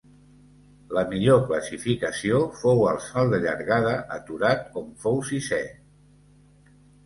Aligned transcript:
La 0.97 1.03
millor 1.11 1.43
classificació 1.51 2.41
fou 2.63 2.83
al 2.93 2.99
salt 3.09 3.35
de 3.37 3.43
llargada 3.45 3.95
aturat 4.19 4.83
on 4.85 4.91
fou 5.07 5.25
sisè. 5.33 5.65